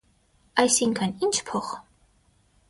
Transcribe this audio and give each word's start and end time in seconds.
-Այսինքն 0.63 1.13
ի՞նչ 1.27 1.31
փող. 1.51 1.71